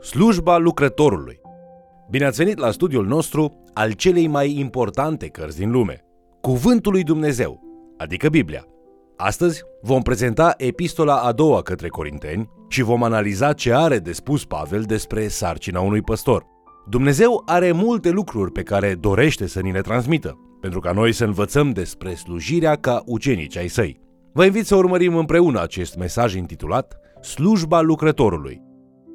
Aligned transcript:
Slujba 0.00 0.58
lucrătorului. 0.58 1.40
Bine 2.10 2.24
ați 2.24 2.36
venit 2.36 2.58
la 2.58 2.70
studiul 2.70 3.06
nostru 3.06 3.62
al 3.74 3.92
celei 3.92 4.26
mai 4.26 4.58
importante 4.58 5.26
cărți 5.26 5.58
din 5.58 5.70
lume, 5.70 6.04
Cuvântul 6.40 6.92
lui 6.92 7.02
Dumnezeu, 7.02 7.60
adică 7.96 8.28
Biblia. 8.28 8.64
Astăzi 9.16 9.62
vom 9.82 10.02
prezenta 10.02 10.54
epistola 10.56 11.16
a 11.16 11.32
doua 11.32 11.62
către 11.62 11.88
Corinteni 11.88 12.48
și 12.68 12.82
vom 12.82 13.02
analiza 13.02 13.52
ce 13.52 13.74
are 13.74 13.98
de 13.98 14.12
spus 14.12 14.44
Pavel 14.44 14.82
despre 14.82 15.28
sarcina 15.28 15.80
unui 15.80 16.02
păstor. 16.02 16.44
Dumnezeu 16.88 17.42
are 17.46 17.72
multe 17.72 18.10
lucruri 18.10 18.52
pe 18.52 18.62
care 18.62 18.94
dorește 18.94 19.46
să 19.46 19.60
ni 19.60 19.72
le 19.72 19.80
transmită, 19.80 20.38
pentru 20.60 20.80
ca 20.80 20.92
noi 20.92 21.12
să 21.12 21.24
învățăm 21.24 21.70
despre 21.70 22.14
slujirea 22.14 22.74
ca 22.74 23.02
ucenici 23.06 23.56
ai 23.56 23.68
săi. 23.68 24.00
Vă 24.32 24.44
invit 24.44 24.66
să 24.66 24.76
urmărim 24.76 25.16
împreună 25.16 25.62
acest 25.62 25.96
mesaj 25.96 26.34
intitulat 26.34 26.96
Slujba 27.20 27.80
lucrătorului. 27.80 28.66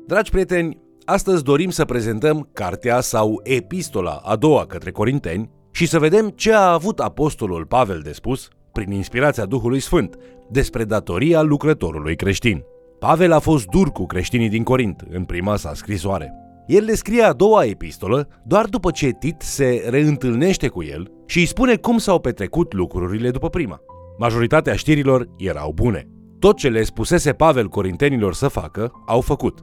Dragi 0.07 0.31
prieteni, 0.31 0.77
astăzi 1.05 1.43
dorim 1.43 1.70
să 1.70 1.85
prezentăm 1.85 2.49
cartea 2.53 3.02
sau 3.02 3.39
epistola 3.44 4.21
a 4.23 4.35
doua 4.35 4.66
către 4.66 4.91
Corinteni 4.91 5.49
și 5.71 5.88
să 5.88 5.99
vedem 5.99 6.30
ce 6.30 6.53
a 6.53 6.71
avut 6.71 6.99
apostolul 6.99 7.66
Pavel 7.66 7.99
de 8.03 8.11
spus, 8.11 8.47
prin 8.71 8.91
inspirația 8.91 9.45
Duhului 9.45 9.80
Sfânt, 9.80 10.16
despre 10.49 10.84
datoria 10.84 11.41
lucrătorului 11.41 12.16
creștin. 12.16 12.63
Pavel 12.99 13.31
a 13.31 13.39
fost 13.39 13.66
dur 13.66 13.91
cu 13.91 14.05
creștinii 14.05 14.49
din 14.49 14.63
Corint 14.63 15.03
în 15.09 15.23
prima 15.23 15.55
sa 15.55 15.73
scrisoare. 15.73 16.33
El 16.67 16.83
le 16.83 16.94
scrie 16.94 17.22
a 17.22 17.33
doua 17.33 17.66
epistolă 17.66 18.27
doar 18.45 18.66
după 18.66 18.91
ce 18.91 19.09
Tit 19.09 19.41
se 19.41 19.88
reîntâlnește 19.89 20.67
cu 20.67 20.83
el 20.83 21.11
și 21.25 21.39
îi 21.39 21.45
spune 21.45 21.75
cum 21.75 21.97
s-au 21.97 22.20
petrecut 22.20 22.73
lucrurile 22.73 23.31
după 23.31 23.49
prima. 23.49 23.80
Majoritatea 24.17 24.75
știrilor 24.75 25.27
erau 25.38 25.72
bune. 25.72 26.08
Tot 26.39 26.58
ce 26.58 26.70
le 26.70 26.83
spusese 26.83 27.31
Pavel 27.31 27.67
corintenilor 27.67 28.33
să 28.33 28.47
facă, 28.47 28.91
au 29.05 29.22
făcut. 29.22 29.59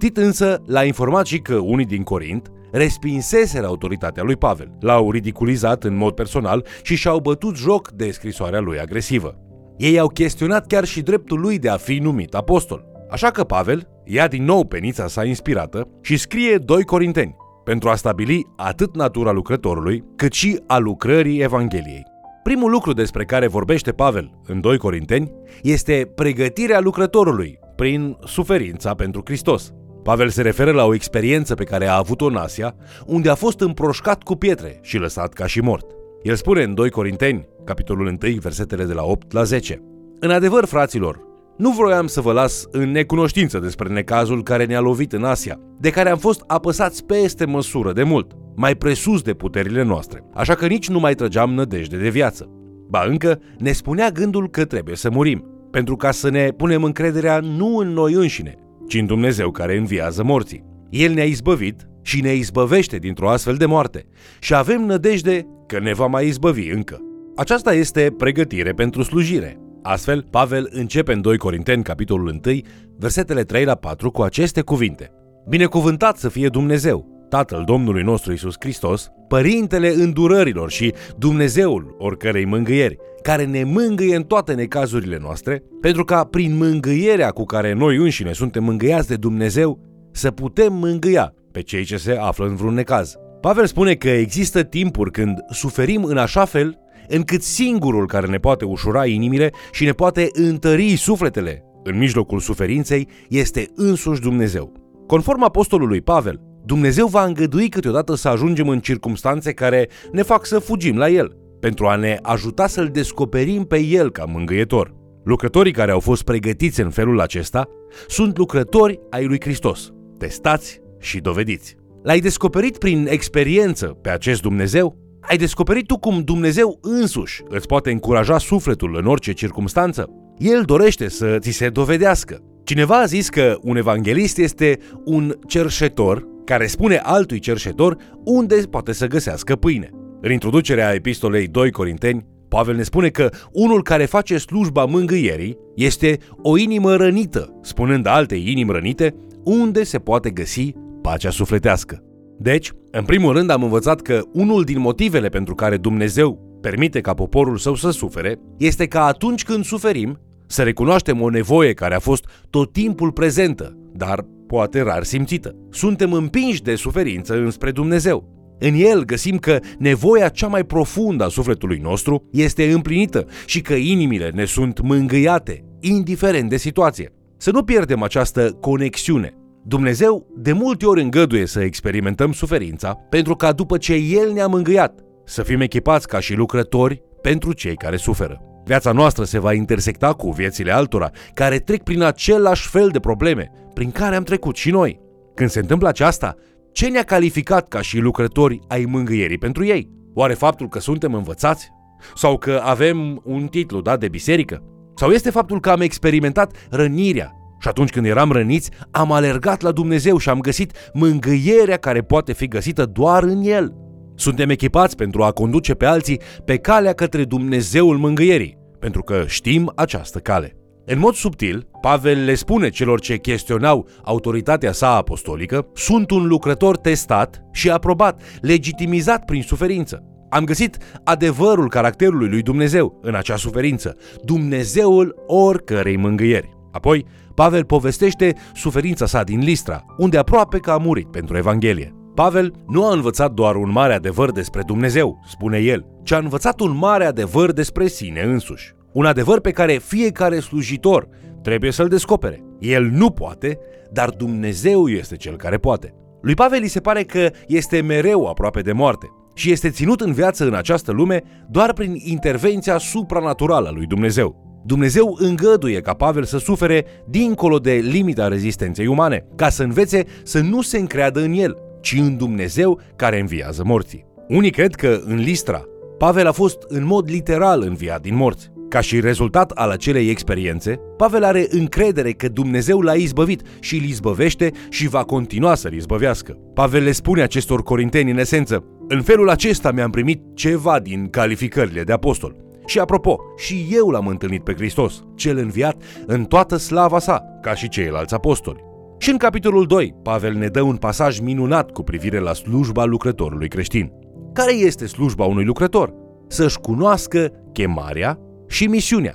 Tit 0.00 0.16
însă 0.16 0.62
l-a 0.66 0.84
informat 0.84 1.26
și 1.26 1.38
că 1.38 1.54
unii 1.54 1.84
din 1.84 2.02
Corint 2.02 2.50
respinseseră 2.72 3.66
autoritatea 3.66 4.22
lui 4.22 4.36
Pavel, 4.36 4.76
l-au 4.80 5.10
ridiculizat 5.10 5.84
în 5.84 5.96
mod 5.96 6.14
personal 6.14 6.66
și 6.82 6.94
și-au 6.94 7.18
bătut 7.18 7.56
joc 7.56 7.90
de 7.90 8.10
scrisoarea 8.10 8.60
lui 8.60 8.78
agresivă. 8.78 9.38
Ei 9.76 9.98
au 9.98 10.08
chestionat 10.08 10.66
chiar 10.66 10.84
și 10.84 11.02
dreptul 11.02 11.40
lui 11.40 11.58
de 11.58 11.68
a 11.68 11.76
fi 11.76 11.98
numit 11.98 12.34
apostol. 12.34 12.84
Așa 13.10 13.30
că 13.30 13.44
Pavel 13.44 13.88
ia 14.04 14.28
din 14.28 14.44
nou 14.44 14.64
penița 14.64 15.06
sa 15.06 15.24
inspirată 15.24 15.88
și 16.00 16.16
scrie 16.16 16.56
2 16.56 16.82
Corinteni 16.82 17.36
pentru 17.64 17.88
a 17.88 17.94
stabili 17.94 18.46
atât 18.56 18.96
natura 18.96 19.30
lucrătorului, 19.30 20.04
cât 20.16 20.32
și 20.32 20.60
a 20.66 20.78
lucrării 20.78 21.40
Evangheliei. 21.40 22.06
Primul 22.42 22.70
lucru 22.70 22.92
despre 22.92 23.24
care 23.24 23.46
vorbește 23.46 23.92
Pavel 23.92 24.30
în 24.46 24.60
2 24.60 24.78
Corinteni 24.78 25.32
este 25.62 26.12
pregătirea 26.14 26.80
lucrătorului 26.80 27.58
prin 27.76 28.16
suferința 28.24 28.94
pentru 28.94 29.22
Hristos. 29.24 29.72
Pavel 30.02 30.28
se 30.28 30.42
referă 30.42 30.70
la 30.70 30.84
o 30.84 30.94
experiență 30.94 31.54
pe 31.54 31.64
care 31.64 31.86
a 31.86 31.96
avut-o 31.96 32.26
în 32.26 32.36
Asia, 32.36 32.74
unde 33.06 33.30
a 33.30 33.34
fost 33.34 33.60
împroșcat 33.60 34.22
cu 34.22 34.34
pietre 34.34 34.78
și 34.82 34.98
lăsat 34.98 35.32
ca 35.32 35.46
și 35.46 35.60
mort. 35.60 35.86
El 36.22 36.34
spune 36.34 36.62
în 36.62 36.74
2 36.74 36.90
Corinteni, 36.90 37.48
capitolul 37.64 38.06
1, 38.06 38.16
versetele 38.40 38.84
de 38.84 38.92
la 38.92 39.02
8 39.02 39.32
la 39.32 39.42
10. 39.42 39.82
În 40.20 40.30
adevăr, 40.30 40.64
fraților, 40.64 41.28
nu 41.56 41.70
vroiam 41.70 42.06
să 42.06 42.20
vă 42.20 42.32
las 42.32 42.64
în 42.70 42.90
necunoștință 42.90 43.58
despre 43.58 43.88
necazul 43.88 44.42
care 44.42 44.64
ne-a 44.64 44.80
lovit 44.80 45.12
în 45.12 45.24
Asia, 45.24 45.60
de 45.78 45.90
care 45.90 46.10
am 46.10 46.18
fost 46.18 46.44
apăsați 46.46 47.04
peste 47.04 47.44
măsură 47.44 47.92
de 47.92 48.02
mult, 48.02 48.32
mai 48.56 48.74
presus 48.74 49.22
de 49.22 49.34
puterile 49.34 49.82
noastre, 49.82 50.24
așa 50.34 50.54
că 50.54 50.66
nici 50.66 50.88
nu 50.88 50.98
mai 50.98 51.14
trăgeam 51.14 51.54
nădejde 51.54 51.96
de 51.96 52.08
viață. 52.08 52.50
Ba 52.88 53.04
încă 53.08 53.40
ne 53.58 53.72
spunea 53.72 54.10
gândul 54.10 54.50
că 54.50 54.64
trebuie 54.64 54.96
să 54.96 55.10
murim, 55.10 55.44
pentru 55.70 55.96
ca 55.96 56.10
să 56.10 56.30
ne 56.30 56.50
punem 56.56 56.84
încrederea 56.84 57.40
nu 57.40 57.76
în 57.76 57.88
noi 57.88 58.12
înșine, 58.12 58.58
ci 58.90 58.94
în 58.94 59.06
Dumnezeu 59.06 59.50
care 59.50 59.76
înviază 59.76 60.22
morții. 60.22 60.64
El 60.88 61.12
ne-a 61.12 61.24
izbăvit 61.24 61.88
și 62.02 62.20
ne 62.20 62.34
izbăvește 62.34 62.96
dintr-o 62.96 63.28
astfel 63.28 63.54
de 63.54 63.66
moarte 63.66 64.06
și 64.40 64.54
avem 64.54 64.84
nădejde 64.84 65.46
că 65.66 65.78
ne 65.78 65.92
va 65.92 66.06
mai 66.06 66.26
izbăvi 66.26 66.70
încă. 66.70 66.98
Aceasta 67.36 67.74
este 67.74 68.14
pregătire 68.16 68.72
pentru 68.72 69.02
slujire. 69.02 69.58
Astfel, 69.82 70.26
Pavel 70.30 70.68
începe 70.72 71.12
în 71.12 71.20
2 71.20 71.36
Corinteni, 71.36 71.82
capitolul 71.82 72.40
1, 72.44 72.58
versetele 72.98 73.42
3 73.42 73.64
la 73.64 73.74
4 73.74 74.10
cu 74.10 74.22
aceste 74.22 74.60
cuvinte. 74.60 75.10
Binecuvântat 75.48 76.16
să 76.16 76.28
fie 76.28 76.48
Dumnezeu, 76.48 77.19
Tatăl 77.30 77.62
Domnului 77.66 78.02
nostru 78.02 78.32
Isus 78.32 78.54
Hristos, 78.58 79.10
Părintele 79.28 79.88
îndurărilor 79.88 80.70
și 80.70 80.94
Dumnezeul 81.18 81.94
oricărei 81.98 82.44
mângâieri, 82.44 82.96
care 83.22 83.44
ne 83.44 83.64
mângâie 83.64 84.16
în 84.16 84.22
toate 84.22 84.54
necazurile 84.54 85.18
noastre, 85.20 85.62
pentru 85.80 86.04
ca 86.04 86.24
prin 86.24 86.56
mângâierea 86.56 87.30
cu 87.30 87.44
care 87.44 87.72
noi 87.72 87.96
înșine 87.96 88.32
suntem 88.32 88.64
mângâiați 88.64 89.08
de 89.08 89.16
Dumnezeu, 89.16 89.78
să 90.12 90.30
putem 90.30 90.72
mângâia 90.72 91.34
pe 91.52 91.60
cei 91.60 91.84
ce 91.84 91.96
se 91.96 92.12
află 92.12 92.46
în 92.46 92.54
vreun 92.54 92.74
necaz. 92.74 93.14
Pavel 93.40 93.66
spune 93.66 93.94
că 93.94 94.08
există 94.08 94.62
timpuri 94.62 95.10
când 95.10 95.38
suferim 95.50 96.04
în 96.04 96.16
așa 96.16 96.44
fel 96.44 96.78
încât 97.08 97.42
singurul 97.42 98.06
care 98.06 98.26
ne 98.26 98.38
poate 98.38 98.64
ușura 98.64 99.06
inimile 99.06 99.50
și 99.72 99.84
ne 99.84 99.92
poate 99.92 100.28
întări 100.32 100.96
sufletele 100.96 101.64
în 101.82 101.98
mijlocul 101.98 102.40
suferinței 102.40 103.08
este 103.28 103.66
însuși 103.74 104.20
Dumnezeu. 104.20 104.72
Conform 105.06 105.42
apostolului 105.42 106.00
Pavel, 106.00 106.40
Dumnezeu 106.64 107.06
va 107.06 107.24
îngădui 107.24 107.68
câteodată 107.68 108.14
să 108.14 108.28
ajungem 108.28 108.68
în 108.68 108.80
circumstanțe 108.80 109.52
care 109.52 109.88
ne 110.12 110.22
fac 110.22 110.46
să 110.46 110.58
fugim 110.58 110.96
la 110.96 111.08
El, 111.08 111.36
pentru 111.60 111.86
a 111.86 111.96
ne 111.96 112.18
ajuta 112.22 112.66
să-L 112.66 112.88
descoperim 112.92 113.64
pe 113.64 113.78
El 113.78 114.10
ca 114.10 114.24
mângâietor. 114.24 114.94
Lucrătorii 115.24 115.72
care 115.72 115.90
au 115.90 116.00
fost 116.00 116.22
pregătiți 116.22 116.80
în 116.80 116.90
felul 116.90 117.20
acesta 117.20 117.68
sunt 118.08 118.38
lucrători 118.38 119.00
ai 119.10 119.24
lui 119.24 119.40
Hristos, 119.40 119.90
testați 120.18 120.80
și 120.98 121.20
dovediți. 121.20 121.76
L-ai 122.02 122.20
descoperit 122.20 122.78
prin 122.78 123.06
experiență 123.10 123.86
pe 123.86 124.10
acest 124.10 124.42
Dumnezeu? 124.42 124.96
Ai 125.20 125.36
descoperit 125.36 125.86
tu 125.86 125.98
cum 125.98 126.20
Dumnezeu 126.20 126.78
însuși 126.82 127.42
îți 127.48 127.66
poate 127.66 127.90
încuraja 127.90 128.38
sufletul 128.38 128.96
în 128.96 129.06
orice 129.06 129.32
circumstanță? 129.32 130.08
El 130.38 130.62
dorește 130.62 131.08
să 131.08 131.36
ți 131.38 131.50
se 131.50 131.68
dovedească. 131.68 132.42
Cineva 132.64 133.00
a 133.00 133.04
zis 133.04 133.28
că 133.28 133.56
un 133.60 133.76
evanghelist 133.76 134.38
este 134.38 134.78
un 135.04 135.34
cerșetor 135.46 136.26
care 136.50 136.66
spune 136.66 136.96
altui 136.96 137.38
cerșetor 137.38 137.96
unde 138.24 138.54
poate 138.70 138.92
să 138.92 139.06
găsească 139.06 139.56
pâine. 139.56 139.90
În 140.20 140.32
introducerea 140.32 140.94
epistolei 140.94 141.46
2 141.46 141.70
Corinteni, 141.70 142.26
Pavel 142.48 142.76
ne 142.76 142.82
spune 142.82 143.08
că 143.08 143.30
unul 143.52 143.82
care 143.82 144.04
face 144.04 144.38
slujba 144.38 144.84
mângâierii 144.84 145.56
este 145.74 146.18
o 146.42 146.56
inimă 146.56 146.96
rănită, 146.96 147.58
spunând 147.62 148.06
altei 148.06 148.50
inimi 148.50 148.72
rănite, 148.72 149.14
unde 149.44 149.82
se 149.82 149.98
poate 149.98 150.30
găsi 150.30 150.72
pacea 151.02 151.30
sufletească. 151.30 152.02
Deci, 152.38 152.72
în 152.90 153.04
primul 153.04 153.32
rând 153.32 153.50
am 153.50 153.62
învățat 153.62 154.00
că 154.00 154.20
unul 154.32 154.64
din 154.64 154.80
motivele 154.80 155.28
pentru 155.28 155.54
care 155.54 155.76
Dumnezeu 155.76 156.58
permite 156.60 157.00
ca 157.00 157.14
poporul 157.14 157.56
său 157.56 157.74
să 157.74 157.90
sufere 157.90 158.40
este 158.58 158.86
că 158.86 158.98
atunci 158.98 159.44
când 159.44 159.64
suferim, 159.64 160.18
să 160.46 160.62
recunoaștem 160.62 161.20
o 161.20 161.30
nevoie 161.30 161.72
care 161.72 161.94
a 161.94 161.98
fost 161.98 162.24
tot 162.50 162.72
timpul 162.72 163.12
prezentă, 163.12 163.76
dar 163.92 164.24
poate 164.50 164.80
rar 164.80 165.04
simțită. 165.04 165.54
Suntem 165.70 166.12
împinși 166.12 166.62
de 166.62 166.74
suferință 166.74 167.34
înspre 167.34 167.70
Dumnezeu. 167.70 168.28
În 168.58 168.74
el 168.74 169.04
găsim 169.04 169.36
că 169.38 169.58
nevoia 169.78 170.28
cea 170.28 170.46
mai 170.46 170.64
profundă 170.64 171.24
a 171.24 171.28
sufletului 171.28 171.78
nostru 171.78 172.28
este 172.32 172.72
împlinită 172.72 173.26
și 173.46 173.60
că 173.60 173.74
inimile 173.74 174.30
ne 174.34 174.44
sunt 174.44 174.80
mângâiate, 174.80 175.64
indiferent 175.80 176.48
de 176.48 176.56
situație. 176.56 177.12
Să 177.36 177.50
nu 177.50 177.62
pierdem 177.62 178.02
această 178.02 178.56
conexiune. 178.60 179.34
Dumnezeu 179.64 180.26
de 180.36 180.52
multe 180.52 180.86
ori 180.86 181.02
îngăduie 181.02 181.46
să 181.46 181.60
experimentăm 181.60 182.32
suferința 182.32 182.92
pentru 183.10 183.34
ca 183.34 183.52
după 183.52 183.76
ce 183.76 183.94
El 183.94 184.32
ne-a 184.32 184.46
mângâiat, 184.46 185.00
să 185.24 185.42
fim 185.42 185.60
echipați 185.60 186.08
ca 186.08 186.20
și 186.20 186.34
lucrători 186.34 187.02
pentru 187.22 187.52
cei 187.52 187.76
care 187.76 187.96
suferă. 187.96 188.49
Viața 188.70 188.92
noastră 188.92 189.24
se 189.24 189.38
va 189.38 189.52
intersecta 189.52 190.12
cu 190.12 190.30
viețile 190.30 190.72
altora 190.72 191.10
care 191.34 191.58
trec 191.58 191.82
prin 191.82 192.02
același 192.02 192.68
fel 192.68 192.88
de 192.88 193.00
probleme 193.00 193.50
prin 193.74 193.90
care 193.90 194.16
am 194.16 194.22
trecut 194.22 194.56
și 194.56 194.70
noi. 194.70 195.00
Când 195.34 195.50
se 195.50 195.58
întâmplă 195.58 195.88
aceasta, 195.88 196.34
ce 196.72 196.88
ne-a 196.88 197.02
calificat 197.02 197.68
ca 197.68 197.80
și 197.80 197.98
lucrători 197.98 198.60
ai 198.68 198.84
mângâierii 198.84 199.38
pentru 199.38 199.64
ei? 199.64 199.90
Oare 200.14 200.34
faptul 200.34 200.68
că 200.68 200.78
suntem 200.78 201.14
învățați? 201.14 201.68
Sau 202.14 202.38
că 202.38 202.60
avem 202.64 203.20
un 203.24 203.46
titlu 203.46 203.80
dat 203.80 204.00
de 204.00 204.08
biserică? 204.08 204.62
Sau 204.96 205.10
este 205.10 205.30
faptul 205.30 205.60
că 205.60 205.70
am 205.70 205.80
experimentat 205.80 206.52
rănirea 206.70 207.32
și 207.60 207.68
atunci 207.68 207.90
când 207.90 208.06
eram 208.06 208.32
răniți, 208.32 208.70
am 208.90 209.12
alergat 209.12 209.60
la 209.60 209.72
Dumnezeu 209.72 210.18
și 210.18 210.28
am 210.28 210.40
găsit 210.40 210.72
mângâierea 210.92 211.76
care 211.76 212.02
poate 212.02 212.32
fi 212.32 212.48
găsită 212.48 212.84
doar 212.84 213.22
în 213.22 213.42
El. 213.42 213.74
Suntem 214.14 214.50
echipați 214.50 214.96
pentru 214.96 215.22
a 215.22 215.30
conduce 215.30 215.74
pe 215.74 215.86
alții 215.86 216.20
pe 216.44 216.56
calea 216.56 216.92
către 216.92 217.24
Dumnezeul 217.24 217.96
mângâierii, 217.96 218.59
pentru 218.80 219.02
că 219.02 219.24
știm 219.26 219.72
această 219.74 220.18
cale. 220.18 220.54
În 220.86 220.98
mod 220.98 221.14
subtil, 221.14 221.68
Pavel 221.80 222.24
le 222.24 222.34
spune 222.34 222.68
celor 222.68 223.00
ce 223.00 223.16
chestionau 223.16 223.88
autoritatea 224.02 224.72
sa 224.72 224.96
apostolică, 224.96 225.66
sunt 225.74 226.10
un 226.10 226.26
lucrător 226.26 226.76
testat 226.76 227.42
și 227.52 227.70
aprobat, 227.70 228.22
legitimizat 228.40 229.24
prin 229.24 229.42
suferință. 229.42 230.04
Am 230.30 230.44
găsit 230.44 230.76
adevărul 231.04 231.68
caracterului 231.68 232.28
lui 232.28 232.42
Dumnezeu 232.42 232.98
în 233.02 233.14
acea 233.14 233.36
suferință, 233.36 233.96
Dumnezeul 234.24 235.14
oricărei 235.26 235.96
mângâieri. 235.96 236.56
Apoi, 236.72 237.06
Pavel 237.34 237.64
povestește 237.64 238.34
suferința 238.54 239.06
sa 239.06 239.22
din 239.22 239.38
Listra, 239.38 239.84
unde 239.96 240.18
aproape 240.18 240.58
că 240.58 240.70
a 240.70 240.76
murit 240.76 241.10
pentru 241.10 241.36
Evanghelie. 241.36 241.99
Pavel 242.20 242.52
nu 242.66 242.86
a 242.86 242.92
învățat 242.92 243.32
doar 243.32 243.56
un 243.56 243.70
mare 243.70 243.94
adevăr 243.94 244.32
despre 244.32 244.62
Dumnezeu, 244.66 245.20
spune 245.28 245.58
el, 245.58 245.86
ci 246.02 246.12
a 246.12 246.18
învățat 246.18 246.60
un 246.60 246.76
mare 246.76 247.04
adevăr 247.04 247.52
despre 247.52 247.86
sine 247.86 248.20
însuși. 248.20 248.74
Un 248.92 249.04
adevăr 249.04 249.40
pe 249.40 249.50
care 249.50 249.72
fiecare 249.72 250.40
slujitor 250.40 251.08
trebuie 251.42 251.70
să-l 251.70 251.88
descopere. 251.88 252.42
El 252.58 252.84
nu 252.84 253.10
poate, 253.10 253.58
dar 253.92 254.10
Dumnezeu 254.10 254.88
este 254.88 255.16
cel 255.16 255.36
care 255.36 255.56
poate. 255.56 255.94
Lui 256.20 256.34
Pavel 256.34 256.58
îi 256.62 256.68
se 256.68 256.80
pare 256.80 257.02
că 257.02 257.30
este 257.46 257.80
mereu 257.80 258.26
aproape 258.26 258.60
de 258.60 258.72
moarte 258.72 259.06
și 259.34 259.50
este 259.50 259.70
ținut 259.70 260.00
în 260.00 260.12
viață 260.12 260.44
în 260.44 260.54
această 260.54 260.92
lume 260.92 261.22
doar 261.48 261.72
prin 261.72 261.94
intervenția 262.04 262.78
supranaturală 262.78 263.68
a 263.68 263.72
lui 263.72 263.86
Dumnezeu. 263.86 264.60
Dumnezeu 264.64 265.16
îngăduie 265.18 265.80
ca 265.80 265.94
Pavel 265.94 266.24
să 266.24 266.38
sufere 266.38 266.84
dincolo 267.08 267.58
de 267.58 267.72
limita 267.72 268.28
rezistenței 268.28 268.86
umane, 268.86 269.26
ca 269.36 269.48
să 269.48 269.62
învețe 269.62 270.04
să 270.22 270.40
nu 270.40 270.62
se 270.62 270.78
încreadă 270.78 271.20
în 271.20 271.32
el, 271.32 271.56
ci 271.80 271.96
în 271.98 272.16
Dumnezeu 272.16 272.80
care 272.96 273.20
înviază 273.20 273.62
morții. 273.64 274.04
Unii 274.28 274.50
cred 274.50 274.74
că 274.74 275.00
în 275.04 275.16
Listra, 275.16 275.64
Pavel 275.98 276.26
a 276.26 276.32
fost 276.32 276.58
în 276.68 276.84
mod 276.84 277.10
literal 277.10 277.62
înviat 277.62 278.00
din 278.00 278.16
morți. 278.16 278.50
Ca 278.68 278.80
și 278.80 279.00
rezultat 279.00 279.50
al 279.50 279.70
acelei 279.70 280.10
experiențe, 280.10 280.80
Pavel 280.96 281.24
are 281.24 281.46
încredere 281.50 282.12
că 282.12 282.28
Dumnezeu 282.28 282.80
l-a 282.80 282.92
izbăvit 282.92 283.42
și 283.60 283.76
îl 283.76 283.82
izbăvește 283.82 284.50
și 284.68 284.88
va 284.88 285.04
continua 285.04 285.54
să-l 285.54 285.72
izbăvească. 285.72 286.32
Pavel 286.54 286.82
le 286.82 286.92
spune 286.92 287.22
acestor 287.22 287.62
corinteni 287.62 288.10
în 288.10 288.18
esență, 288.18 288.64
în 288.88 289.02
felul 289.02 289.30
acesta 289.30 289.72
mi-am 289.72 289.90
primit 289.90 290.22
ceva 290.34 290.78
din 290.78 291.08
calificările 291.08 291.82
de 291.82 291.92
apostol. 291.92 292.36
Și 292.66 292.78
apropo, 292.78 293.18
și 293.36 293.66
eu 293.70 293.88
l-am 293.88 294.06
întâlnit 294.06 294.44
pe 294.44 294.54
Hristos, 294.54 295.02
cel 295.14 295.38
înviat 295.38 295.82
în 296.06 296.24
toată 296.24 296.56
slava 296.56 296.98
sa, 296.98 297.22
ca 297.42 297.54
și 297.54 297.68
ceilalți 297.68 298.14
apostoli. 298.14 298.69
Și 299.02 299.10
în 299.10 299.16
capitolul 299.16 299.66
2, 299.66 299.94
Pavel 300.02 300.34
ne 300.34 300.46
dă 300.46 300.62
un 300.62 300.76
pasaj 300.76 301.18
minunat 301.18 301.70
cu 301.70 301.82
privire 301.82 302.18
la 302.18 302.32
slujba 302.32 302.84
lucrătorului 302.84 303.48
creștin. 303.48 303.92
Care 304.32 304.52
este 304.52 304.86
slujba 304.86 305.24
unui 305.24 305.44
lucrător? 305.44 305.94
Să-și 306.28 306.58
cunoască 306.58 307.32
chemarea 307.52 308.18
și 308.48 308.66
misiunea. 308.66 309.14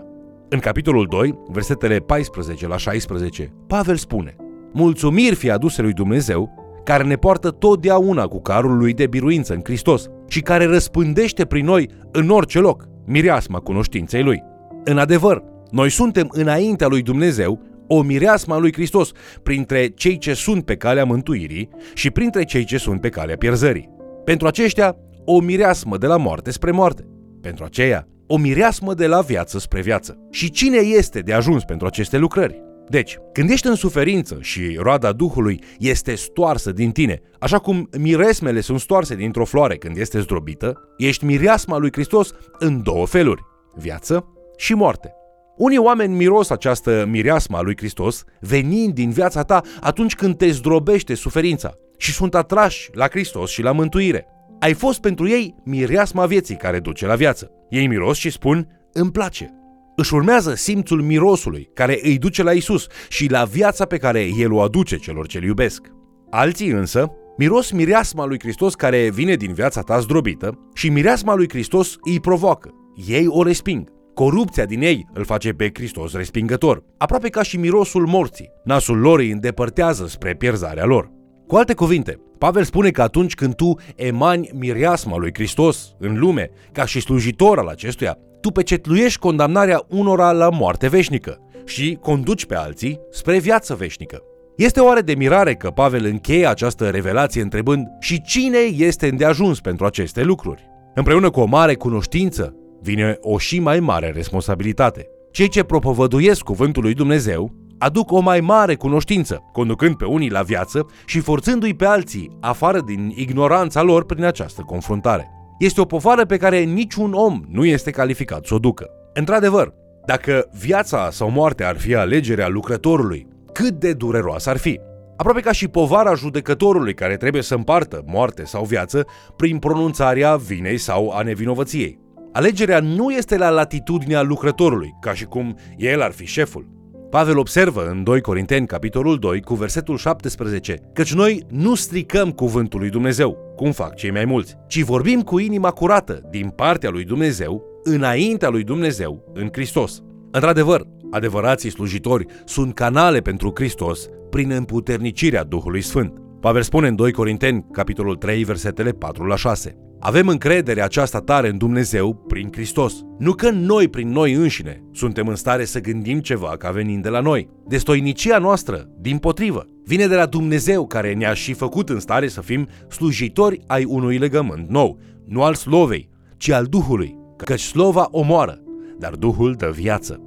În 0.49 0.59
capitolul 0.59 1.07
2, 1.09 1.39
versetele 1.47 1.97
14 1.97 2.67
la 2.67 2.77
16, 2.77 3.53
Pavel 3.67 3.95
spune 3.95 4.35
Mulțumiri 4.73 5.35
fi 5.35 5.49
aduse 5.49 5.81
lui 5.81 5.93
Dumnezeu, 5.93 6.49
care 6.83 7.03
ne 7.03 7.15
poartă 7.15 7.49
totdeauna 7.49 8.27
cu 8.27 8.41
carul 8.41 8.77
lui 8.77 8.93
de 8.93 9.07
biruință 9.07 9.53
în 9.53 9.61
Hristos 9.63 10.07
și 10.27 10.41
care 10.41 10.65
răspândește 10.65 11.45
prin 11.45 11.65
noi 11.65 11.89
în 12.11 12.29
orice 12.29 12.59
loc 12.59 12.87
mireasma 13.05 13.59
cunoștinței 13.59 14.23
lui. 14.23 14.43
În 14.83 14.97
adevăr, 14.97 15.43
noi 15.71 15.89
suntem 15.89 16.27
înaintea 16.31 16.87
lui 16.87 17.01
Dumnezeu 17.01 17.59
o 17.87 18.01
mireasma 18.01 18.57
lui 18.57 18.73
Hristos 18.73 19.11
printre 19.43 19.87
cei 19.87 20.17
ce 20.17 20.33
sunt 20.33 20.65
pe 20.65 20.75
calea 20.75 21.05
mântuirii 21.05 21.69
și 21.93 22.11
printre 22.11 22.43
cei 22.43 22.63
ce 22.63 22.77
sunt 22.77 23.01
pe 23.01 23.09
calea 23.09 23.37
pierzării. 23.37 23.89
Pentru 24.23 24.47
aceștia, 24.47 24.97
o 25.25 25.39
mireasmă 25.39 25.97
de 25.97 26.07
la 26.07 26.17
moarte 26.17 26.51
spre 26.51 26.71
moarte. 26.71 27.05
Pentru 27.41 27.63
aceia, 27.63 28.07
o 28.27 28.37
mireasmă 28.37 28.93
de 28.93 29.07
la 29.07 29.21
viață 29.21 29.59
spre 29.59 29.81
viață. 29.81 30.17
Și 30.31 30.49
cine 30.49 30.77
este 30.77 31.19
de 31.19 31.33
ajuns 31.33 31.63
pentru 31.63 31.87
aceste 31.87 32.17
lucrări? 32.17 32.63
Deci, 32.89 33.17
când 33.33 33.49
ești 33.49 33.67
în 33.67 33.75
suferință 33.75 34.37
și 34.41 34.75
roada 34.79 35.11
Duhului 35.11 35.61
este 35.79 36.15
stoarsă 36.15 36.71
din 36.71 36.91
tine, 36.91 37.21
așa 37.39 37.57
cum 37.57 37.89
miresmele 37.97 38.59
sunt 38.59 38.79
stoarse 38.79 39.15
dintr-o 39.15 39.45
floare 39.45 39.77
când 39.77 39.97
este 39.97 40.19
zdrobită, 40.19 40.79
ești 40.97 41.25
mireasma 41.25 41.77
lui 41.77 41.91
Hristos 41.91 42.31
în 42.59 42.83
două 42.83 43.05
feluri, 43.05 43.41
viață 43.75 44.25
și 44.57 44.73
moarte. 44.73 45.13
Unii 45.57 45.77
oameni 45.77 46.15
miros 46.15 46.49
această 46.49 47.05
mireasma 47.09 47.61
lui 47.61 47.77
Hristos 47.77 48.23
venind 48.39 48.93
din 48.93 49.09
viața 49.09 49.43
ta 49.43 49.61
atunci 49.81 50.15
când 50.15 50.37
te 50.37 50.49
zdrobește 50.49 51.13
suferința 51.13 51.73
și 51.97 52.11
sunt 52.11 52.35
atrași 52.35 52.89
la 52.93 53.07
Hristos 53.07 53.49
și 53.49 53.61
la 53.61 53.71
mântuire. 53.71 54.25
Ai 54.59 54.73
fost 54.73 55.01
pentru 55.01 55.27
ei 55.27 55.55
mireasma 55.63 56.25
vieții 56.25 56.55
care 56.55 56.79
duce 56.79 57.05
la 57.05 57.15
viață. 57.15 57.51
Ei 57.69 57.87
miros 57.87 58.17
și 58.17 58.29
spun, 58.29 58.67
îmi 58.93 59.11
place. 59.11 59.49
Își 59.95 60.13
urmează 60.13 60.53
simțul 60.55 61.01
mirosului 61.01 61.69
care 61.73 61.99
îi 62.01 62.17
duce 62.17 62.43
la 62.43 62.51
Isus 62.51 62.87
și 63.09 63.29
la 63.29 63.43
viața 63.43 63.85
pe 63.85 63.97
care 63.97 64.27
El 64.37 64.51
o 64.51 64.61
aduce 64.61 64.97
celor 64.97 65.27
ce 65.27 65.39
iubesc. 65.43 65.81
Alții 66.29 66.69
însă 66.69 67.11
miros 67.37 67.71
mireasma 67.71 68.25
lui 68.25 68.39
Hristos 68.39 68.75
care 68.75 69.09
vine 69.09 69.35
din 69.35 69.53
viața 69.53 69.81
ta 69.81 69.99
zdrobită 69.99 70.69
și 70.73 70.89
mireasma 70.89 71.35
lui 71.35 71.49
Hristos 71.49 71.95
îi 72.01 72.19
provoacă. 72.19 72.69
Ei 73.07 73.25
o 73.27 73.43
resping. 73.43 73.94
Corupția 74.15 74.65
din 74.65 74.81
ei 74.81 75.07
îl 75.13 75.23
face 75.23 75.51
pe 75.51 75.69
Hristos 75.73 76.13
respingător, 76.13 76.83
aproape 76.97 77.29
ca 77.29 77.43
și 77.43 77.57
mirosul 77.57 78.05
morții. 78.07 78.51
Nasul 78.63 78.97
lor 78.97 79.19
îi 79.19 79.31
îndepărtează 79.31 80.07
spre 80.07 80.33
pierzarea 80.33 80.85
lor. 80.85 81.11
Cu 81.47 81.55
alte 81.55 81.73
cuvinte, 81.73 82.19
Pavel 82.37 82.63
spune 82.63 82.89
că 82.89 83.01
atunci 83.01 83.33
când 83.33 83.55
tu 83.55 83.75
emani 83.95 84.49
mireasma 84.53 85.17
lui 85.17 85.31
Hristos 85.33 85.95
în 85.99 86.19
lume, 86.19 86.49
ca 86.71 86.85
și 86.85 86.99
slujitor 86.99 87.59
al 87.59 87.67
acestuia, 87.67 88.17
tu 88.41 88.51
pecetluiești 88.51 89.19
condamnarea 89.19 89.85
unora 89.89 90.31
la 90.31 90.49
moarte 90.49 90.87
veșnică 90.87 91.39
și 91.65 91.97
conduci 92.01 92.45
pe 92.45 92.55
alții 92.55 92.99
spre 93.11 93.39
viață 93.39 93.75
veșnică. 93.75 94.21
Este 94.57 94.79
oare 94.79 95.01
de 95.01 95.15
mirare 95.15 95.55
că 95.55 95.69
Pavel 95.69 96.05
încheie 96.05 96.47
această 96.47 96.89
revelație 96.89 97.41
întrebând 97.41 97.87
și 97.99 98.21
cine 98.21 98.59
este 98.59 99.07
îndeajuns 99.07 99.59
pentru 99.59 99.85
aceste 99.85 100.23
lucruri? 100.23 100.69
Împreună 100.93 101.29
cu 101.29 101.39
o 101.39 101.45
mare 101.45 101.73
cunoștință 101.73 102.55
vine 102.85 103.17
o 103.21 103.37
și 103.37 103.59
mai 103.59 103.79
mare 103.79 104.11
responsabilitate. 104.15 105.07
Cei 105.31 105.47
ce 105.47 105.63
propovăduiesc 105.63 106.41
cuvântul 106.43 106.83
lui 106.83 106.93
Dumnezeu 106.93 107.53
aduc 107.77 108.11
o 108.11 108.19
mai 108.19 108.39
mare 108.39 108.75
cunoștință, 108.75 109.43
conducând 109.51 109.95
pe 109.95 110.05
unii 110.05 110.29
la 110.29 110.41
viață 110.41 110.85
și 111.05 111.19
forțându-i 111.19 111.73
pe 111.73 111.85
alții 111.85 112.37
afară 112.41 112.81
din 112.85 113.13
ignoranța 113.15 113.81
lor 113.81 114.05
prin 114.05 114.23
această 114.23 114.61
confruntare. 114.61 115.29
Este 115.59 115.81
o 115.81 115.85
povară 115.85 116.25
pe 116.25 116.37
care 116.37 116.59
niciun 116.59 117.13
om 117.13 117.41
nu 117.47 117.65
este 117.65 117.91
calificat 117.91 118.45
să 118.45 118.53
o 118.53 118.59
ducă. 118.59 118.89
Într-adevăr, 119.13 119.73
dacă 120.05 120.49
viața 120.59 121.09
sau 121.11 121.29
moartea 121.29 121.67
ar 121.67 121.77
fi 121.77 121.95
alegerea 121.95 122.47
lucrătorului, 122.47 123.27
cât 123.53 123.71
de 123.71 123.93
dureroasă 123.93 124.49
ar 124.49 124.57
fi. 124.57 124.79
Aproape 125.17 125.39
ca 125.39 125.51
și 125.51 125.67
povara 125.67 126.13
judecătorului 126.13 126.93
care 126.93 127.17
trebuie 127.17 127.41
să 127.41 127.55
împartă 127.55 128.03
moarte 128.05 128.45
sau 128.45 128.63
viață 128.63 129.05
prin 129.35 129.57
pronunțarea 129.57 130.35
vinei 130.35 130.77
sau 130.77 131.09
a 131.09 131.21
nevinovăției. 131.21 132.04
Alegerea 132.35 132.79
nu 132.79 133.11
este 133.11 133.37
la 133.37 133.49
latitudinea 133.49 134.21
lucrătorului, 134.21 134.95
ca 135.01 135.13
și 135.13 135.25
cum 135.25 135.57
el 135.77 136.01
ar 136.01 136.11
fi 136.11 136.25
șeful. 136.25 136.67
Pavel 137.09 137.37
observă 137.37 137.87
în 137.89 138.03
2 138.03 138.21
Corinteni, 138.21 138.67
capitolul 138.67 139.19
2, 139.19 139.41
cu 139.41 139.53
versetul 139.53 139.97
17, 139.97 140.81
căci 140.93 141.13
noi 141.13 141.43
nu 141.49 141.75
stricăm 141.75 142.31
cuvântul 142.31 142.79
lui 142.79 142.89
Dumnezeu, 142.89 143.53
cum 143.55 143.71
fac 143.71 143.95
cei 143.95 144.11
mai 144.11 144.25
mulți, 144.25 144.55
ci 144.67 144.81
vorbim 144.81 145.21
cu 145.21 145.39
inima 145.39 145.71
curată, 145.71 146.21
din 146.29 146.49
partea 146.49 146.89
lui 146.89 147.03
Dumnezeu, 147.03 147.63
înaintea 147.83 148.49
lui 148.49 148.63
Dumnezeu, 148.63 149.31
în 149.33 149.49
Hristos. 149.51 150.01
Într-adevăr, 150.31 150.81
adevărații 151.11 151.69
slujitori 151.69 152.25
sunt 152.45 152.73
canale 152.73 153.19
pentru 153.19 153.51
Hristos 153.55 154.07
prin 154.29 154.51
împuternicirea 154.51 155.43
Duhului 155.43 155.81
Sfânt. 155.81 156.24
Pavel 156.45 156.61
spune 156.61 156.87
în 156.87 156.95
2 156.95 157.11
Corinteni, 157.11 157.65
capitolul 157.71 158.15
3, 158.15 158.43
versetele 158.43 158.91
4 158.91 159.25
la 159.25 159.35
6. 159.35 159.77
Avem 159.99 160.27
încredere 160.27 160.81
aceasta 160.81 161.19
tare 161.19 161.49
în 161.49 161.57
Dumnezeu 161.57 162.15
prin 162.15 162.49
Hristos. 162.51 162.93
Nu 163.19 163.33
că 163.33 163.49
noi 163.49 163.87
prin 163.87 164.09
noi 164.09 164.33
înșine 164.33 164.83
suntem 164.91 165.27
în 165.27 165.35
stare 165.35 165.65
să 165.65 165.81
gândim 165.81 166.19
ceva 166.19 166.57
ca 166.57 166.71
venind 166.71 167.03
de 167.03 167.09
la 167.09 167.19
noi. 167.19 167.49
Destoinicia 167.67 168.37
noastră, 168.37 168.89
din 168.99 169.17
potrivă, 169.17 169.67
vine 169.85 170.07
de 170.07 170.15
la 170.15 170.25
Dumnezeu 170.25 170.87
care 170.87 171.13
ne-a 171.13 171.33
și 171.33 171.53
făcut 171.53 171.89
în 171.89 171.99
stare 171.99 172.27
să 172.27 172.41
fim 172.41 172.67
slujitori 172.89 173.61
ai 173.67 173.83
unui 173.83 174.17
legământ 174.17 174.69
nou, 174.69 174.99
nu 175.25 175.43
al 175.43 175.53
slovei, 175.53 176.09
ci 176.37 176.49
al 176.49 176.65
Duhului, 176.65 177.17
căci 177.37 177.61
slova 177.61 178.07
omoară, 178.11 178.61
dar 178.99 179.13
Duhul 179.13 179.53
dă 179.53 179.71
viață. 179.73 180.24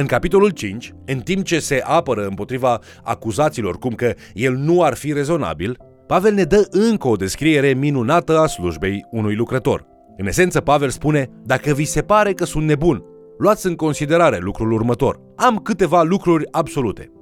În 0.00 0.06
capitolul 0.06 0.50
5, 0.50 0.94
în 1.06 1.18
timp 1.20 1.44
ce 1.44 1.58
se 1.58 1.80
apără 1.84 2.26
împotriva 2.26 2.78
acuzațiilor 3.02 3.78
cum 3.78 3.92
că 3.94 4.14
el 4.34 4.54
nu 4.56 4.82
ar 4.82 4.94
fi 4.94 5.12
rezonabil, 5.12 5.78
Pavel 6.06 6.34
ne 6.34 6.42
dă 6.42 6.66
încă 6.70 7.08
o 7.08 7.16
descriere 7.16 7.74
minunată 7.74 8.38
a 8.38 8.46
slujbei 8.46 9.06
unui 9.10 9.34
lucrător. 9.34 9.86
În 10.16 10.26
esență, 10.26 10.60
Pavel 10.60 10.88
spune, 10.88 11.28
dacă 11.44 11.72
vi 11.72 11.84
se 11.84 12.02
pare 12.02 12.32
că 12.32 12.44
sunt 12.44 12.66
nebun, 12.66 13.02
luați 13.38 13.66
în 13.66 13.74
considerare 13.74 14.38
lucrul 14.40 14.72
următor. 14.72 15.20
Am 15.36 15.56
câteva 15.56 16.02
lucruri 16.02 16.44
absolute. 16.50 17.12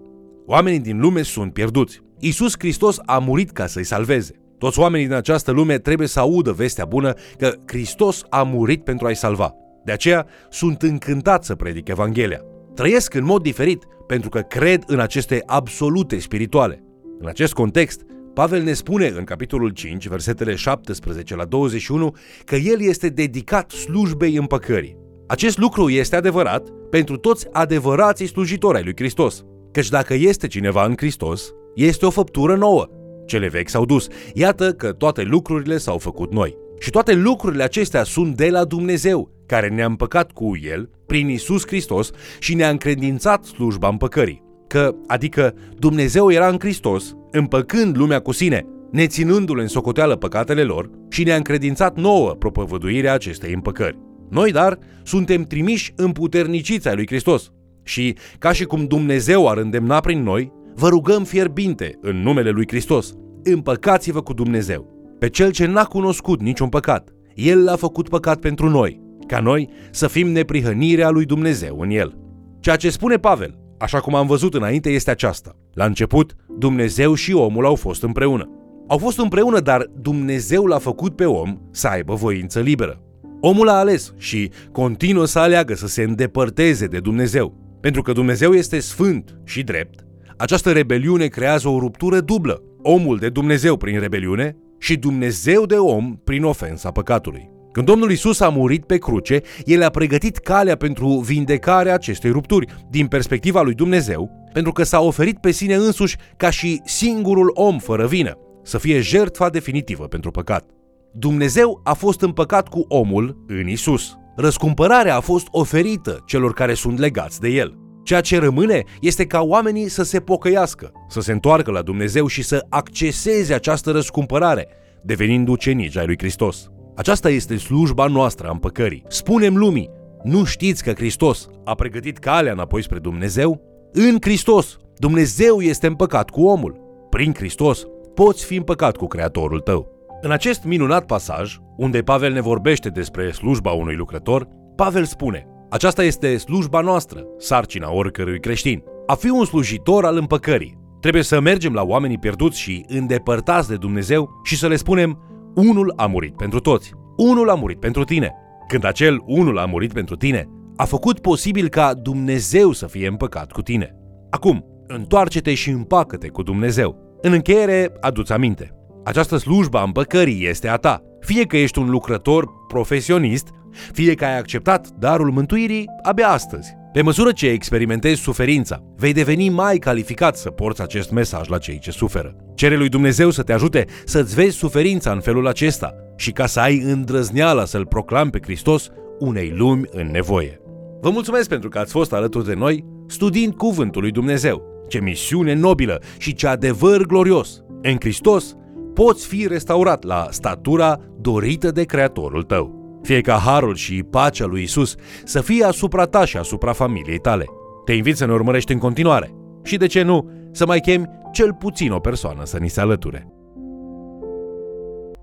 Oamenii 0.47 0.81
din 0.81 1.01
lume 1.01 1.23
sunt 1.23 1.53
pierduți. 1.53 2.01
Isus 2.19 2.55
Hristos 2.59 2.99
a 3.07 3.19
murit 3.19 3.51
ca 3.51 3.67
să-i 3.67 3.85
salveze. 3.85 4.35
Toți 4.59 4.79
oamenii 4.79 5.07
din 5.07 5.17
această 5.17 5.51
lume 5.51 5.79
trebuie 5.79 6.09
să 6.09 6.21
audă 6.21 6.53
vestea 6.53 6.85
bună 6.85 7.13
că 7.39 7.55
Hristos 7.67 8.23
a 8.29 8.43
murit 8.43 8.85
pentru 8.85 9.07
a-i 9.07 9.15
salva. 9.15 9.55
De 9.85 9.93
aceea 9.93 10.27
sunt 10.51 10.83
încântat 10.83 11.45
să 11.45 11.55
predic 11.55 11.89
Evanghelia. 11.89 12.41
Trăiesc 12.77 13.15
în 13.15 13.25
mod 13.25 13.43
diferit 13.43 13.85
pentru 14.07 14.29
că 14.29 14.41
cred 14.41 14.83
în 14.87 15.01
aceste 15.01 15.43
absolute 15.47 16.19
spirituale. 16.19 16.85
În 17.21 17.27
acest 17.27 17.53
context, 17.53 18.01
Pavel 18.35 18.63
ne 18.63 18.73
spune 18.73 19.07
în 19.07 19.25
capitolul 19.25 19.71
5, 19.71 20.09
versetele 20.09 20.55
17 20.55 21.35
la 21.37 21.45
21, 21.45 22.15
că 22.45 22.57
el 22.57 22.83
este 22.83 23.09
dedicat 23.09 23.71
slujbei 23.71 24.37
împăcării. 24.37 24.97
Acest 25.27 25.59
lucru 25.59 25.89
este 25.89 26.17
adevărat 26.17 26.69
pentru 26.91 27.17
toți 27.17 27.47
adevărații 27.53 28.27
slujitori 28.27 28.77
ai 28.77 28.85
lui 28.85 28.97
Hristos. 28.97 29.45
Căci 29.73 29.89
dacă 29.89 30.15
este 30.15 30.47
cineva 30.47 30.85
în 30.85 30.95
Hristos, 30.97 31.53
este 31.75 32.07
o 32.07 32.11
făptură 32.11 32.57
nouă. 32.57 32.89
Cele 33.27 33.49
vechi 33.49 33.69
s-au 33.69 33.85
dus. 33.85 34.07
Iată 34.35 34.73
că 34.73 34.93
toate 34.93 35.23
lucrurile 35.23 35.79
s-au 35.79 35.99
făcut 35.99 36.33
noi. 36.33 36.57
Și 36.79 36.91
toate 36.91 37.15
lucrurile 37.15 37.63
acestea 37.63 38.03
sunt 38.03 38.37
de 38.37 38.49
la 38.49 38.65
Dumnezeu, 38.65 39.31
care 39.47 39.69
ne-a 39.69 39.87
împăcat 39.87 40.33
cu 40.33 40.57
El 40.63 40.91
prin 41.07 41.29
Isus 41.29 41.67
Hristos 41.67 42.11
și 42.39 42.55
ne-a 42.55 42.71
încredințat 42.71 43.45
slujba 43.45 43.89
împăcării. 43.89 44.45
Că, 44.67 44.95
adică, 45.07 45.55
Dumnezeu 45.79 46.31
era 46.31 46.49
în 46.49 46.59
Hristos, 46.59 47.17
împăcând 47.31 47.97
lumea 47.97 48.21
cu 48.21 48.33
sine, 48.33 48.67
neținându-le 48.91 49.63
în 49.63 49.69
socoteală 49.69 50.17
păcatele 50.17 50.63
lor 50.63 50.91
și 51.09 51.25
ne-a 51.25 51.37
încredințat 51.37 51.97
nouă 51.97 52.31
propovăduirea 52.31 53.13
acestei 53.13 53.53
împăcări. 53.53 53.99
Noi, 54.31 54.53
dar, 54.53 54.79
suntem 55.03 55.43
trimiși 55.43 55.93
împuterniciți 55.97 56.89
ai 56.89 56.95
lui 56.95 57.07
Hristos 57.07 57.53
și, 57.83 58.17
ca 58.39 58.53
și 58.53 58.65
cum 58.65 58.87
Dumnezeu 58.87 59.49
ar 59.49 59.57
îndemna 59.57 60.01
prin 60.01 60.23
noi, 60.23 60.53
vă 60.75 60.89
rugăm 60.89 61.25
fierbinte 61.25 61.99
în 62.01 62.17
numele 62.17 62.51
lui 62.51 62.65
Hristos, 62.69 63.15
împăcați-vă 63.43 64.23
cu 64.23 64.33
Dumnezeu. 64.33 64.96
Pe 65.19 65.29
cel 65.29 65.51
ce 65.51 65.67
n-a 65.67 65.85
cunoscut 65.85 66.41
niciun 66.41 66.69
păcat, 66.69 67.15
El 67.35 67.65
l-a 67.65 67.77
făcut 67.77 68.09
păcat 68.09 68.41
pentru 68.41 68.69
noi, 68.69 69.01
ca 69.27 69.41
noi 69.41 69.69
să 69.91 70.09
fim 70.09 70.29
neprihănirea 70.29 71.11
lui 71.11 71.25
Dumnezeu 71.25 71.81
în 71.81 71.91
El. 71.91 72.19
Ceea 72.61 72.77
ce 72.77 72.91
spune 72.91 73.17
Pavel, 73.17 73.59
așa 73.79 74.01
cum 74.01 74.15
am 74.15 74.27
văzut 74.27 74.55
înainte, 74.55 74.91
este 74.91 75.11
aceasta. 75.11 75.57
La 75.73 75.85
început, 75.85 76.35
Dumnezeu 76.59 77.15
și 77.15 77.33
omul 77.33 77.65
au 77.65 77.75
fost 77.75 78.03
împreună. 78.03 78.51
Au 78.89 78.99
fost 78.99 79.19
împreună, 79.19 79.61
dar 79.61 79.91
Dumnezeu 80.01 80.67
l-a 80.67 80.79
făcut 80.79 81.17
pe 81.17 81.25
om 81.25 81.59
să 81.71 81.87
aibă 81.87 82.15
voință 82.15 82.61
liberă. 82.61 83.01
Omul 83.41 83.69
a 83.69 83.73
ales 83.73 84.15
și 84.17 84.51
continuă 84.73 85.25
să 85.25 85.39
aleagă 85.39 85.75
să 85.75 85.87
se 85.87 86.03
îndepărteze 86.03 86.87
de 86.87 86.99
Dumnezeu. 86.99 87.79
Pentru 87.81 88.03
că 88.03 88.13
Dumnezeu 88.13 88.53
este 88.53 88.79
sfânt 88.79 89.41
și 89.45 89.63
drept, 89.63 90.07
această 90.37 90.73
rebeliune 90.73 91.27
creează 91.27 91.69
o 91.69 91.79
ruptură 91.79 92.21
dublă. 92.21 92.63
Omul 92.83 93.17
de 93.17 93.29
Dumnezeu 93.29 93.77
prin 93.77 94.01
rebeliune 94.01 94.57
și 94.79 94.97
Dumnezeu 94.97 95.67
de 95.67 95.77
om 95.77 96.17
prin 96.25 96.45
ofensa 96.45 96.91
păcatului. 96.91 97.51
Când 97.73 97.89
Domnul 97.89 98.11
Isus 98.11 98.41
a 98.41 98.49
murit 98.49 98.85
pe 98.85 98.99
cruce, 98.99 99.41
El 99.65 99.83
a 99.83 99.91
pregătit 99.91 100.37
calea 100.37 100.77
pentru 100.77 101.09
vindecarea 101.09 101.95
acestei 101.95 102.31
rupturi 102.31 102.67
din 102.91 103.07
perspectiva 103.07 103.63
lui 103.63 103.75
Dumnezeu, 103.75 104.31
pentru 104.53 104.73
că 104.73 104.83
s-a 104.83 105.01
oferit 105.01 105.39
pe 105.39 105.51
sine 105.51 105.75
însuși 105.75 106.17
ca 106.37 106.51
și 106.51 106.81
singurul 106.85 107.51
om 107.55 107.79
fără 107.79 108.07
vină, 108.07 108.39
să 108.63 108.79
fie 108.79 109.01
jertfa 109.01 109.49
definitivă 109.49 110.05
pentru 110.05 110.31
păcat. 110.31 110.65
Dumnezeu 111.13 111.81
a 111.85 111.93
fost 111.93 112.21
împăcat 112.21 112.69
cu 112.69 112.85
omul 112.89 113.45
în 113.47 113.69
Isus. 113.69 114.17
Răscumpărarea 114.37 115.17
a 115.17 115.21
fost 115.21 115.47
oferită 115.51 116.23
celor 116.27 116.53
care 116.53 116.75
sunt 116.75 116.99
legați 116.99 117.41
de 117.41 117.49
El. 117.49 117.86
Ceea 118.07 118.21
ce 118.21 118.39
rămâne 118.39 118.83
este 119.01 119.27
ca 119.27 119.41
oamenii 119.41 119.89
să 119.89 120.03
se 120.03 120.21
pocăiască, 120.21 120.93
să 121.09 121.21
se 121.21 121.33
întoarcă 121.33 121.71
la 121.71 121.83
Dumnezeu 121.83 122.27
și 122.27 122.43
să 122.43 122.67
acceseze 122.69 123.55
această 123.55 123.91
răscumpărare, 123.91 124.69
devenind 125.03 125.49
ucenici 125.49 125.97
ai 125.97 126.07
lui 126.07 126.19
Hristos. 126.19 126.71
Aceasta 126.97 127.31
este 127.31 127.57
slujba 127.57 128.07
noastră 128.07 128.47
a 128.47 128.51
împăcării. 128.51 129.03
Spunem 129.09 129.57
lumii, 129.57 129.91
nu 130.23 130.45
știți 130.45 130.83
că 130.83 130.93
Hristos 130.93 131.49
a 131.65 131.75
pregătit 131.75 132.19
calea 132.19 132.53
înapoi 132.53 132.83
spre 132.83 132.99
Dumnezeu? 132.99 133.61
În 133.93 134.17
Hristos, 134.21 134.77
Dumnezeu 134.99 135.61
este 135.61 135.87
împăcat 135.87 136.31
cu 136.31 136.47
omul. 136.47 136.81
Prin 137.11 137.35
Hristos, 137.35 137.87
poți 138.15 138.45
fi 138.45 138.57
împăcat 138.57 138.97
cu 138.97 139.07
Creatorul 139.07 139.61
tău. 139.61 139.93
În 140.21 140.31
acest 140.31 140.65
minunat 140.65 141.07
pasaj, 141.07 141.57
unde 141.77 142.03
Pavel 142.03 142.33
ne 142.33 142.41
vorbește 142.41 142.89
despre 142.89 143.31
slujba 143.31 143.71
unui 143.71 143.95
lucrător, 143.95 144.49
Pavel 144.77 145.05
spune 145.05 145.47
Aceasta 145.71 146.03
este 146.03 146.37
slujba 146.37 146.81
noastră, 146.81 147.25
sarcina 147.39 147.93
oricărui 147.93 148.41
creștin. 148.41 148.83
A 149.07 149.15
fi 149.15 149.29
un 149.29 149.45
slujitor 149.45 150.05
al 150.05 150.17
împăcării. 150.17 150.79
Trebuie 151.01 151.23
să 151.23 151.41
mergem 151.41 151.73
la 151.73 151.83
oamenii 151.83 152.19
pierduți 152.19 152.61
și 152.61 152.85
îndepărtați 152.89 153.69
de 153.69 153.77
Dumnezeu 153.77 154.41
și 154.45 154.57
să 154.57 154.69
le 154.69 154.77
spunem 154.77 155.19
unul 155.55 155.93
a 155.97 156.07
murit 156.07 156.37
pentru 156.37 156.61
toți. 156.61 156.93
Unul 157.17 157.51
a 157.51 157.55
murit 157.55 157.81
pentru 157.81 158.05
tine. 158.05 158.33
Când 158.69 158.85
acel 158.85 159.23
unul 159.27 159.59
a 159.59 159.65
murit 159.65 159.93
pentru 159.93 160.17
tine, 160.17 160.49
a 160.77 160.85
făcut 160.85 161.19
posibil 161.19 161.69
ca 161.69 161.95
Dumnezeu 161.95 162.73
să 162.73 162.87
fie 162.87 163.07
împăcat 163.07 163.53
cu 163.53 163.63
tine. 163.63 163.97
Acum, 164.31 164.65
întoarce-te 164.87 165.55
și 165.55 165.71
împacă-te 165.71 166.29
cu 166.29 166.43
Dumnezeu. 166.43 167.19
În 167.23 167.33
încheiere, 167.33 167.93
adu-ți 168.01 168.33
aminte. 168.33 168.71
Această 169.05 169.37
slujbă 169.37 169.79
a 169.79 169.83
împăcării 169.83 170.47
este 170.47 170.69
a 170.69 170.77
ta. 170.77 171.03
Fie 171.21 171.45
că 171.45 171.57
ești 171.57 171.79
un 171.79 171.91
lucrător 171.91 172.49
profesionist, 172.69 173.49
fie 173.93 174.15
că 174.15 174.25
ai 174.25 174.39
acceptat 174.39 174.89
darul 174.99 175.31
mântuirii 175.31 175.85
abia 176.03 176.29
astăzi. 176.29 176.77
Pe 176.93 177.03
măsură 177.03 177.33
ce 177.33 177.49
experimentezi 177.49 178.21
suferința, 178.21 178.83
vei 178.97 179.13
deveni 179.13 179.49
mai 179.49 179.79
calificat 179.79 180.37
să 180.37 180.51
porți 180.51 180.83
acest 180.83 181.11
mesaj 181.11 181.49
la 181.49 181.59
cei 181.59 181.79
ce 181.79 181.91
suferă. 181.91 182.37
Cere 182.55 182.77
lui 182.77 182.89
Dumnezeu 182.89 183.31
să 183.31 183.43
te 183.43 183.53
ajute 183.53 183.85
să-ți 184.05 184.35
vezi 184.35 184.57
suferința 184.57 185.11
în 185.11 185.21
felul 185.21 185.47
acesta 185.47 185.95
și 186.17 186.31
ca 186.31 186.47
să 186.47 186.61
ai 186.61 186.79
îndrăzneala 186.79 187.65
să-L 187.65 187.87
proclami 187.87 188.31
pe 188.31 188.41
Hristos 188.43 188.89
unei 189.19 189.53
lumi 189.57 189.83
în 189.91 190.11
nevoie. 190.11 190.61
Vă 191.01 191.11
mulțumesc 191.11 191.49
pentru 191.49 191.69
că 191.69 191.79
ați 191.79 191.93
fost 191.93 192.13
alături 192.13 192.47
de 192.47 192.55
noi 192.55 192.85
studiind 193.07 193.55
Cuvântul 193.55 194.03
lui 194.03 194.11
Dumnezeu. 194.11 194.63
Ce 194.89 195.01
misiune 195.01 195.55
nobilă 195.55 196.03
și 196.19 196.35
ce 196.35 196.47
adevăr 196.47 197.07
glorios! 197.07 197.63
În 197.83 197.97
Hristos 198.01 198.55
poți 198.95 199.27
fi 199.27 199.47
restaurat 199.47 200.05
la 200.05 200.27
statura 200.31 201.01
dorită 201.21 201.71
de 201.71 201.85
Creatorul 201.85 202.43
tău. 202.43 202.76
Fie 203.07 203.21
ca 203.21 203.39
harul 203.39 203.75
și 203.75 204.03
pacea 204.03 204.47
lui 204.47 204.63
Isus 204.63 204.95
să 205.25 205.41
fie 205.41 205.65
asupra 205.65 206.05
ta 206.05 206.25
și 206.25 206.37
asupra 206.37 206.73
familiei 206.73 207.19
tale. 207.19 207.45
Te 207.85 207.93
invit 207.93 208.17
să 208.17 208.27
ne 208.27 208.33
urmărești 208.33 208.73
în 208.73 208.79
continuare 208.79 209.35
și, 209.65 209.77
de 209.77 209.87
ce 209.87 210.03
nu, 210.03 210.31
să 210.53 210.67
mai 210.67 210.81
chemi 210.81 211.07
cel 211.33 211.53
puțin 211.53 211.93
o 211.93 211.99
persoană 211.99 212.45
să 212.45 212.59
ni 212.59 212.69
se 212.69 212.81
alăture. 212.81 213.36